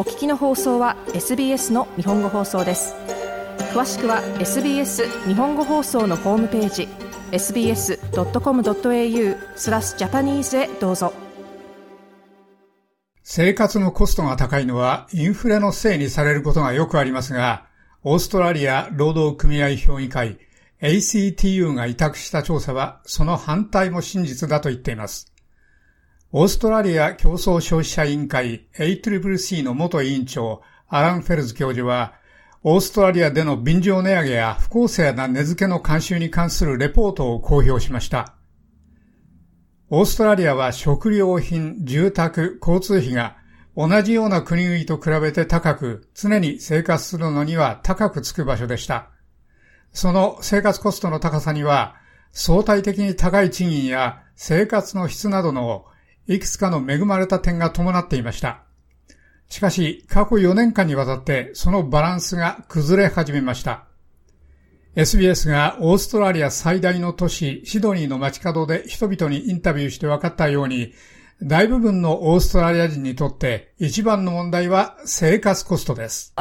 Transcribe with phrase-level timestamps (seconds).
[0.00, 2.94] お聞きの放送は SBS の日本語放送です
[3.74, 6.88] 詳しくは SBS 日本語放送のホームページ
[7.32, 7.98] sbs.com.au
[9.56, 11.12] スラスジャパニーズへどうぞ
[13.22, 17.66] 生活のコストが高いのはインフレのせいにされることがよくありますが、
[18.02, 20.38] オーストラリア労働組合評議会
[20.80, 25.29] ACTU が委託した調査はその反対も真実だと言っています。
[26.32, 32.14] オーストラリア競争消費者委員会 ACCC の元委員長アラン・フェルズ教授は、
[32.62, 38.36] オーストラリアでの便乗値上げや不公正な値付けの慣習に関するレポートを公表しました。
[39.88, 43.36] オーストラリアは食料品、住宅、交通費が
[43.76, 49.10] 同じような国々と比べて高く、常に生活するのには高くつく場所でした。
[49.92, 51.96] その生活コストの高さには、
[52.30, 55.86] 相対的に高い賃金や生活の質などの
[56.30, 58.62] いくつかの恵まれた点が伴っていました。
[59.48, 63.86] しかし、過去4年間にわたってそのバランスが崩れ始めました。
[64.94, 70.92] SBS がオーストラリア最大の都市シドニーの街角で人々にインタビューして分かったように、
[71.42, 76.32] 大部分のオーストラリア人にとって一番の問題は生活コストです。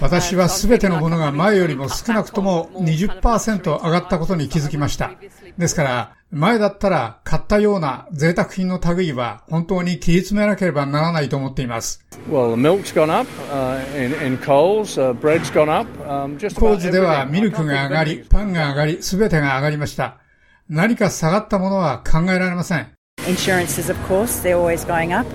[0.00, 5.10] 私はすべてのものが前よりも少なくとも20%上がったことに気づきました。
[5.58, 12.04] ですから、前だったら買ったような贅沢品の類は本当に切り詰めなければならないと思っています。
[12.28, 12.54] Well,
[13.10, 15.88] up, uh, in, in Coles, uh, up.
[16.04, 20.18] Um, コーズではミルクが上がり、パンが上がり、すべてが上がりました。
[20.68, 22.88] 何か下がったものは考えられません。
[23.26, 25.26] Insurances, of course, they're always going up.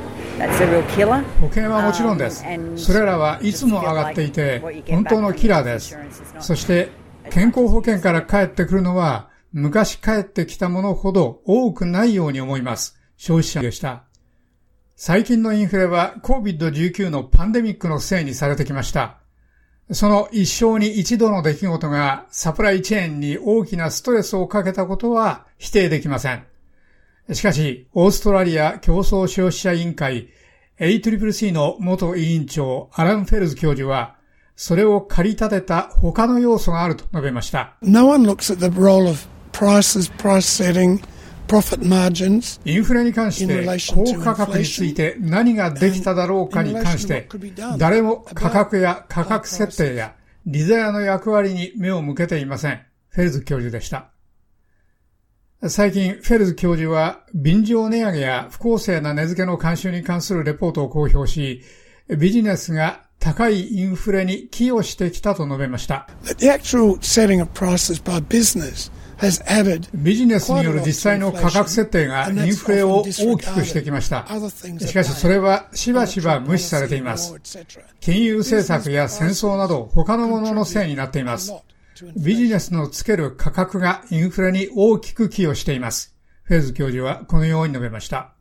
[1.39, 2.43] 保険はもちろんです。
[2.75, 5.97] それらはいつも上がっていて、本当のキラーです。
[6.39, 6.89] そして、
[7.29, 12.97] 健康保険から返ってくるのは、昔帰ってきたものほど多くないように思います。
[13.17, 14.03] 消費者でした。
[14.95, 19.17] 最近のインフレは COVID-19 のパンデミックのせいにされてきました。
[19.91, 26.45] その一生に一度の出来事がサプライチェーンに大きなストレスをかけたことは否定できません。
[27.33, 30.29] しかし、オーストラリア競争消費者委員会
[30.79, 34.15] ACCC の元委員長アラン・フェルズ教授は、
[34.55, 37.75] それを駆り立てた他の要素があると述べました。
[37.81, 39.27] No one looks at the role of
[39.61, 40.99] prices, price setting,
[41.47, 43.63] profit margins インフレに関して
[43.93, 47.29] 高価格について何ができただろうかに関して
[47.77, 50.15] 誰も価格や価格設定や
[50.47, 52.81] リザヤの役割に目を向けていません。
[53.09, 54.09] フェルズ教授でした。
[55.67, 61.61] 最近、フェルズ教授は、便乗値上げや不公正な値付けの慣習に関するレポートを公表し、
[62.17, 66.09] ビジネスが高いインフレに寄与してきたと述べました。
[66.23, 68.91] The actual setting of prices by business
[69.93, 74.25] ビジネスによる実際の価格設定がインフレを大きくしてきました。
[74.79, 77.35] しかしそれはしばしば無視されています。
[77.99, 81.53] 金融政策や戦争など他のもののせいになっています。
[82.17, 86.15] ビジネスのつける価格がインフレに大きく寄与しています。
[86.43, 88.33] フェーズ教授はこのように述べました。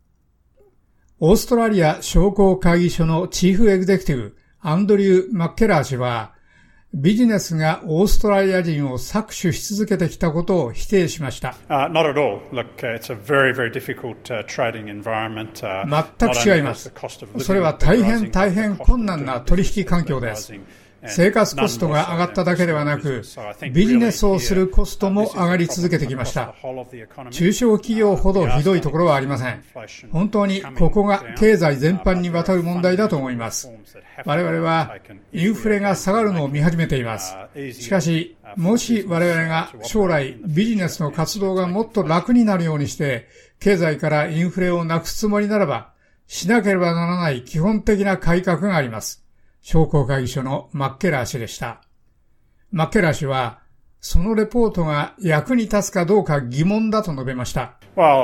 [1.19, 6.33] オーストラリア商工会議所のチーフエグゼクティブ、アンドリュー・マッケラー氏は、
[6.93, 11.55] ビジネスがオーストラリア人を搾取し続けてきたことを否定しました。
[16.19, 16.93] 全く違います。
[17.39, 20.53] それは大変大変困難な取引環境です。
[21.07, 23.23] 生活コストが上がっただけではなく、
[23.73, 26.55] ビジネスをするコストも上がり続けてきました。
[27.31, 29.63] 中小企業ほどひどいところはありません。
[30.11, 33.71] 本当にここが経済全般にわたる問題だと思います。
[34.25, 34.97] 我々は
[35.33, 37.35] インフレが下がるのを見始めています。
[37.73, 43.29] しかし、もし我々が将来ビジネスの活動がもっと楽になるようにして、
[43.59, 45.93] 経済からインフレをなくすつもりならば、
[46.27, 49.20] しなければならない基本的な改革があります。
[49.63, 51.83] 商工会議所のマッケラー氏でした。
[52.71, 53.61] マッケラー氏は、
[54.01, 57.75] そのレポートが役に立つかどうか疑問だと述べました。
[57.97, 58.15] 我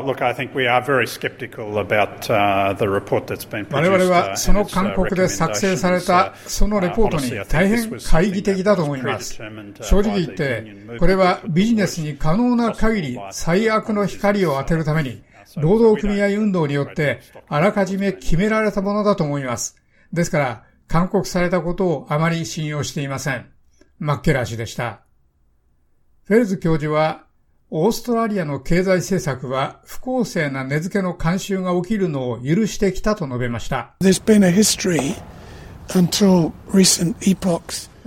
[3.91, 9.35] 々はその勧告で作成されたそのレポートに大変懐疑的だと思います。
[9.83, 10.65] 正直言って、
[10.99, 15.23] これはビジネスに可能な限り最悪の光を当てるために、
[15.57, 19.77] 労働組合運動によってあらかじめ決められたものだと思います。
[20.13, 23.47] ですから、勧告されたことをあまり信用していません。
[23.99, 25.01] マッケラー氏でした。
[26.25, 27.25] フェルズ教授は、
[27.71, 33.97] オーストラリアの経済政策は不公正な値付けの慣習が起きるのを許してきたと述べました。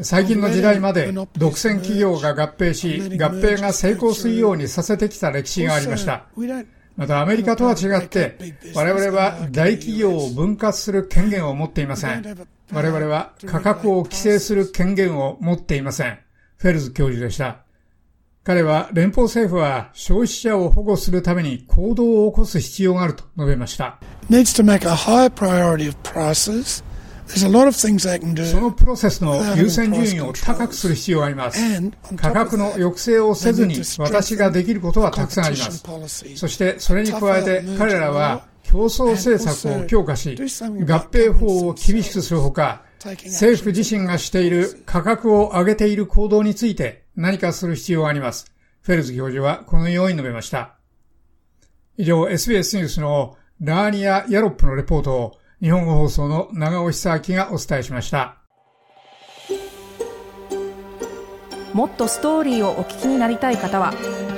[0.02, 6.26] 最近の時代まで独占企業が合併し、合併が成功するようにさせてきた歴史がありました。
[6.96, 8.38] またアメリカとは違って、
[8.76, 12.24] 我々は大企業を分割する権限を持っていません。
[12.72, 16.20] 我々は価格を規制する権限を持っていません。
[16.58, 17.64] フェルズ教授でした。
[18.44, 24.00] 彼は連邦政府は消費者を保護するために行動を起こす必要があると述べました。
[28.46, 31.60] その.プロセスの優先順位を高くする必要があります。
[32.16, 35.84] 価格の抑制をせずに私ができることはたくさんあります。
[36.36, 48.46] そしてそれに加えて彼らは競争政策を強化し、合併法を厳しくするほか、政府自身がしている価格を上げている行動について何かする必要があります。
[48.82, 50.76] フェルズ教授はこのように述べました。
[51.98, 58.38] 以上、SBS ニュースのラーニア・ヤロップのレポートを日本語放送の長尾久明がお伝えしました。
[61.74, 63.94] もっとストーリーをお聞きになりたい方は